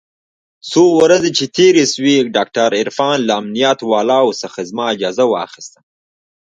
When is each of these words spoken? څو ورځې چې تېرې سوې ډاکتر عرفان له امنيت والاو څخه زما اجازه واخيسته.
څو 0.69 0.83
ورځې 1.01 1.29
چې 1.37 1.45
تېرې 1.57 1.83
سوې 1.93 2.17
ډاکتر 2.35 2.69
عرفان 2.81 3.17
له 3.27 3.33
امنيت 3.41 3.79
والاو 3.91 4.37
څخه 4.41 4.59
زما 4.69 4.85
اجازه 4.95 5.25
واخيسته. 5.29 5.79